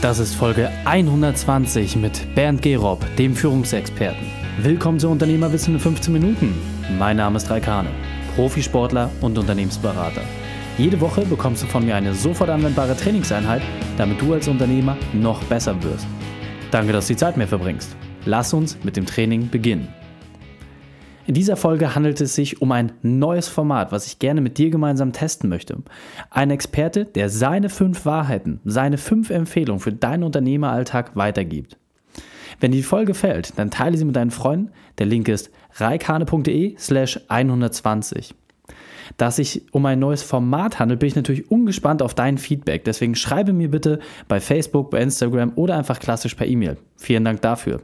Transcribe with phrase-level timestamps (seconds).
[0.00, 4.26] Das ist Folge 120 mit Bernd Gerob, dem Führungsexperten.
[4.62, 6.54] Willkommen zu Unternehmerwissen in 15 Minuten.
[6.98, 7.90] Mein Name ist Raikane,
[8.34, 10.22] Profisportler und Unternehmensberater.
[10.78, 13.60] Jede Woche bekommst du von mir eine sofort anwendbare Trainingseinheit,
[13.98, 16.06] damit du als Unternehmer noch besser wirst.
[16.70, 17.94] Danke, dass du die Zeit mehr verbringst.
[18.24, 19.88] Lass uns mit dem Training beginnen.
[21.26, 24.70] In dieser Folge handelt es sich um ein neues Format, was ich gerne mit dir
[24.70, 25.78] gemeinsam testen möchte.
[26.30, 31.76] Ein Experte, der seine fünf Wahrheiten, seine fünf Empfehlungen für deinen Unternehmeralltag weitergibt.
[32.58, 34.70] Wenn dir die Folge gefällt, dann teile sie mit deinen Freunden.
[34.98, 38.34] Der Link ist reikane.de slash 120.
[39.16, 42.84] Da es sich um ein neues Format handelt, bin ich natürlich ungespannt auf dein Feedback.
[42.84, 43.98] Deswegen schreibe mir bitte
[44.28, 46.76] bei Facebook, bei Instagram oder einfach klassisch per E-Mail.
[46.96, 47.82] Vielen Dank dafür.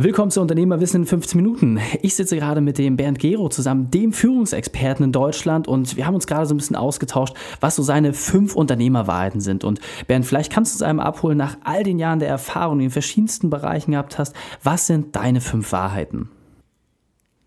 [0.00, 1.80] Willkommen zu Unternehmerwissen in 15 Minuten.
[2.02, 6.14] Ich sitze gerade mit dem Bernd Gero zusammen, dem Führungsexperten in Deutschland und wir haben
[6.14, 9.64] uns gerade so ein bisschen ausgetauscht, was so seine fünf Unternehmerwahrheiten sind.
[9.64, 12.82] Und Bernd, vielleicht kannst du uns einmal abholen, nach all den Jahren der Erfahrung, die
[12.82, 16.28] du in verschiedensten Bereichen gehabt hast, was sind deine fünf Wahrheiten?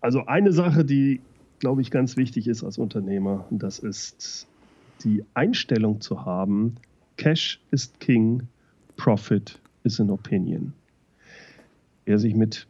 [0.02, 1.22] Also eine Sache, die,
[1.58, 4.46] glaube ich, ganz wichtig ist als Unternehmer, das ist
[5.04, 6.76] die Einstellung zu haben,
[7.16, 8.42] Cash ist King,
[8.98, 10.74] Profit is an Opinion.
[12.04, 12.66] Wer sich mit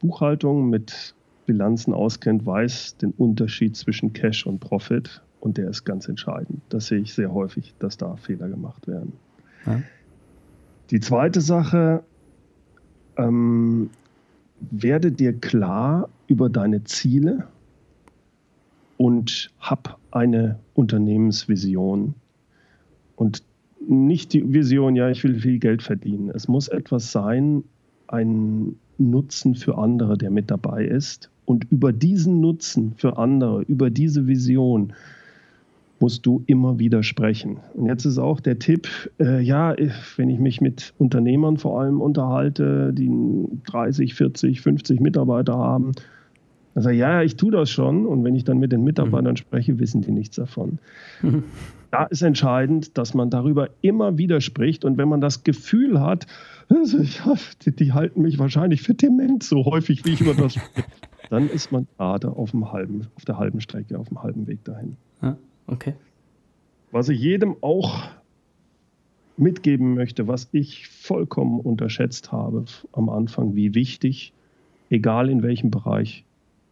[0.00, 1.14] Buchhaltung, mit
[1.46, 6.60] Bilanzen auskennt, weiß den Unterschied zwischen Cash und Profit und der ist ganz entscheidend.
[6.68, 9.12] Das sehe ich sehr häufig, dass da Fehler gemacht werden.
[9.66, 9.82] Ja.
[10.90, 12.02] Die zweite Sache,
[13.16, 13.90] ähm,
[14.70, 17.46] werde dir klar über deine Ziele
[18.96, 22.14] und hab eine Unternehmensvision.
[23.16, 23.42] Und
[23.88, 26.30] nicht die Vision, ja, ich will viel Geld verdienen.
[26.30, 27.64] Es muss etwas sein,
[28.08, 31.30] ein Nutzen für andere, der mit dabei ist.
[31.44, 34.92] Und über diesen Nutzen für andere, über diese Vision
[36.00, 37.58] musst du immer wieder sprechen.
[37.74, 39.74] Und jetzt ist auch der Tipp, äh, ja,
[40.16, 43.10] wenn ich mich mit Unternehmern vor allem unterhalte, die
[43.66, 45.92] 30, 40, 50 Mitarbeiter haben,
[46.78, 48.06] dann sage ich, ja, ich tue das schon.
[48.06, 49.36] Und wenn ich dann mit den Mitarbeitern mhm.
[49.36, 50.78] spreche, wissen die nichts davon.
[51.22, 51.42] Mhm.
[51.90, 54.84] Da ist entscheidend, dass man darüber immer wieder spricht.
[54.84, 56.28] Und wenn man das Gefühl hat,
[56.68, 57.20] also ich,
[57.64, 60.86] die, die, halten mich wahrscheinlich für dement, so häufig wie ich über das spreche,
[61.30, 64.62] dann ist man gerade auf, dem halben, auf der halben Strecke, auf dem halben Weg
[64.62, 64.96] dahin.
[65.20, 65.36] Ja,
[65.66, 65.94] okay.
[66.92, 68.08] Was ich jedem auch
[69.36, 74.32] mitgeben möchte, was ich vollkommen unterschätzt habe am Anfang, wie wichtig,
[74.90, 76.24] egal in welchem Bereich,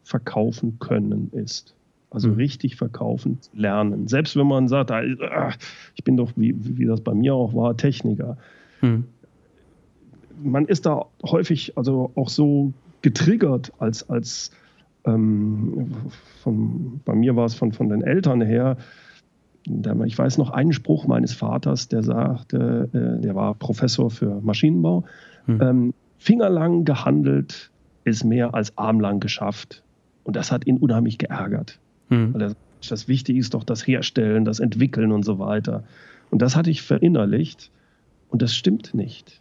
[0.06, 1.74] verkaufen können ist.
[2.10, 2.34] Also mhm.
[2.34, 4.06] richtig verkaufen, lernen.
[4.06, 5.52] Selbst wenn man sagt, ah,
[5.96, 8.38] ich bin doch, wie, wie das bei mir auch war, Techniker.
[8.80, 9.04] Mhm.
[10.42, 12.72] Man ist da häufig also auch so
[13.02, 14.52] getriggert als, als
[15.04, 15.96] ähm,
[16.40, 18.76] von, bei mir war es von, von den Eltern her,
[20.04, 25.04] ich weiß noch einen Spruch meines Vaters, der sagte, äh, der war Professor für Maschinenbau,
[25.48, 27.72] ähm, fingerlang gehandelt
[28.04, 29.82] ist mehr als armlang geschafft.
[30.26, 31.78] Und das hat ihn unheimlich geärgert.
[32.08, 32.34] Mhm.
[32.34, 32.56] Weil er,
[32.88, 35.84] das Wichtige ist doch das Herstellen, das Entwickeln und so weiter.
[36.30, 37.70] Und das hatte ich verinnerlicht
[38.28, 39.40] und das stimmt nicht.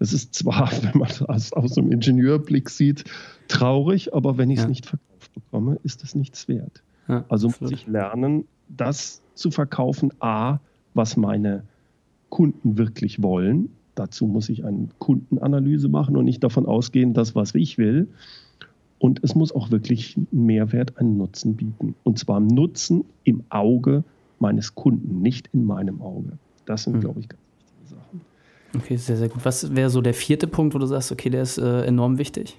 [0.00, 3.04] Das ist zwar, wenn man das aus dem Ingenieurblick sieht,
[3.46, 4.68] traurig, aber wenn ich es ja.
[4.68, 6.82] nicht verkauft bekomme, ist es nichts wert.
[7.06, 10.58] Ja, also muss ich lernen, das zu verkaufen, a,
[10.94, 11.62] was meine
[12.30, 13.68] Kunden wirklich wollen.
[13.94, 18.08] Dazu muss ich eine Kundenanalyse machen und nicht davon ausgehen, dass was ich will,
[18.98, 21.94] und es muss auch wirklich einen Mehrwert, einen Nutzen bieten.
[22.02, 24.04] Und zwar Nutzen im Auge
[24.38, 26.38] meines Kunden, nicht in meinem Auge.
[26.64, 27.00] Das sind, mhm.
[27.00, 28.20] glaube ich, ganz wichtige Sachen.
[28.74, 29.44] Okay, sehr, sehr gut.
[29.44, 32.58] Was wäre so der vierte Punkt, wo du sagst, okay, der ist äh, enorm wichtig?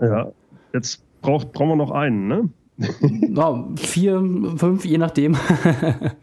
[0.00, 0.30] Ja,
[0.72, 2.48] jetzt braucht, brauchen wir noch einen, ne?
[3.34, 4.22] ja, vier,
[4.56, 5.34] fünf, je nachdem.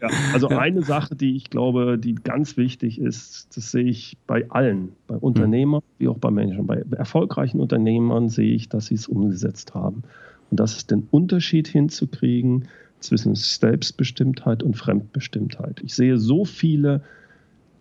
[0.00, 4.50] ja, also eine Sache, die ich glaube, die ganz wichtig ist, das sehe ich bei
[4.50, 6.66] allen, bei Unternehmern wie auch bei Menschen.
[6.66, 10.02] Bei erfolgreichen Unternehmern sehe ich, dass sie es umgesetzt haben.
[10.50, 12.68] Und das ist den Unterschied hinzukriegen
[13.00, 15.80] zwischen Selbstbestimmtheit und Fremdbestimmtheit.
[15.84, 17.02] Ich sehe so viele,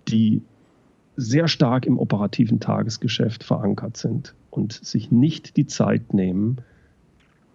[0.07, 0.41] die
[1.15, 6.57] sehr stark im operativen Tagesgeschäft verankert sind und sich nicht die Zeit nehmen,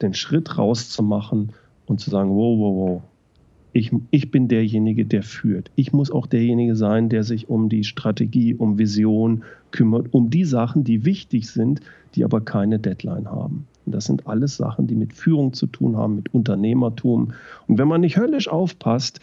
[0.02, 1.52] den Schritt rauszumachen
[1.87, 3.02] und zu sagen, wow, wow, wow,
[3.72, 5.70] ich, ich bin derjenige, der führt.
[5.76, 10.44] Ich muss auch derjenige sein, der sich um die Strategie, um Vision kümmert, um die
[10.44, 11.81] Sachen, die wichtig sind,
[12.14, 13.66] die aber keine Deadline haben.
[13.87, 17.32] Das sind alles Sachen, die mit Führung zu tun haben, mit Unternehmertum.
[17.66, 19.20] Und wenn man nicht höllisch aufpasst,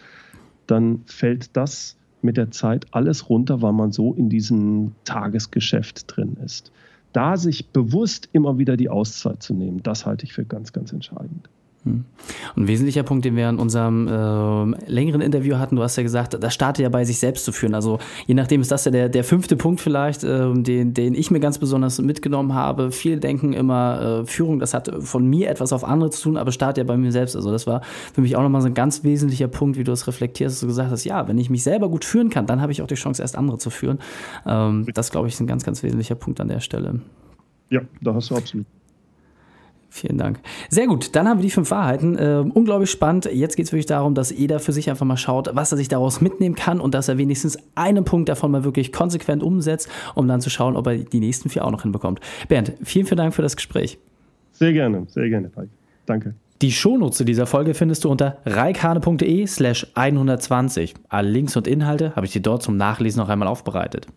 [0.68, 6.38] dann fällt das mit der Zeit alles runter, weil man so in diesem Tagesgeschäft drin
[6.44, 6.72] ist
[7.14, 10.92] da sich bewusst immer wieder die Auszeit zu nehmen, das halte ich für ganz, ganz
[10.94, 11.50] entscheidend.
[11.86, 12.04] Hm.
[12.58, 16.38] Ein wesentlicher Punkt, den wir in unserem äh, längeren Interview hatten, du hast ja gesagt,
[16.42, 17.74] das startet ja bei sich selbst zu führen.
[17.74, 21.32] Also je nachdem ist das ja der, der fünfte Punkt vielleicht, äh, den, den ich
[21.32, 22.92] mir ganz besonders mitgenommen habe.
[22.92, 26.52] Viele denken immer, äh, Führung, das hat von mir etwas auf andere zu tun, aber
[26.52, 27.36] startet ja bei mir selbst.
[27.36, 27.82] Also das war
[28.14, 30.68] für mich auch nochmal so ein ganz wesentlicher Punkt, wie du es reflektierst, dass du
[30.68, 32.96] gesagt hast, ja, wenn ich mich selber gut führen kann, dann habe ich auch die
[32.96, 34.00] Chance, erst andere zu führen.
[34.46, 37.00] Ähm, das, glaube ich, ist ein ganz, ganz wesentlicher Punkt an der Stelle.
[37.70, 38.66] Ja, da hast du absolut
[39.92, 40.40] Vielen Dank.
[40.70, 42.16] Sehr gut, dann haben wir die fünf Wahrheiten.
[42.16, 43.26] Äh, unglaublich spannend.
[43.32, 45.88] Jetzt geht es wirklich darum, dass jeder für sich einfach mal schaut, was er sich
[45.88, 50.28] daraus mitnehmen kann und dass er wenigstens einen Punkt davon mal wirklich konsequent umsetzt, um
[50.28, 52.20] dann zu schauen, ob er die nächsten vier auch noch hinbekommt.
[52.48, 53.98] Bernd, vielen, vielen Dank für das Gespräch.
[54.52, 55.70] Sehr gerne, sehr gerne, Pike.
[56.06, 56.36] Danke.
[56.62, 60.94] Die Shownotes zu dieser Folge findest du unter reikane.de slash 120.
[61.08, 64.08] Alle Links und Inhalte habe ich dir dort zum Nachlesen noch einmal aufbereitet.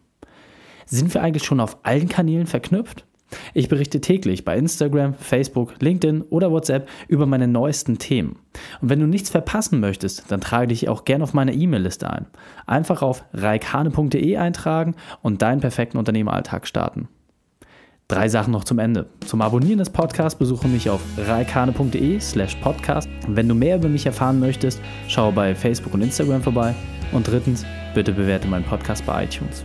[0.84, 3.06] Sind wir eigentlich schon auf allen Kanälen verknüpft?
[3.54, 8.36] Ich berichte täglich bei Instagram, Facebook, LinkedIn oder WhatsApp über meine neuesten Themen.
[8.80, 12.26] Und wenn du nichts verpassen möchtest, dann trage dich auch gerne auf meine E-Mail-Liste ein.
[12.66, 17.08] Einfach auf reikhane.de eintragen und deinen perfekten Unternehmeralltag starten.
[18.08, 19.06] Drei Sachen noch zum Ende.
[19.26, 23.08] Zum Abonnieren des Podcasts besuche mich auf reikane.de slash podcast.
[23.26, 26.74] Wenn du mehr über mich erfahren möchtest, schau bei Facebook und Instagram vorbei.
[27.12, 27.64] Und drittens,
[27.94, 29.64] bitte bewerte meinen Podcast bei iTunes.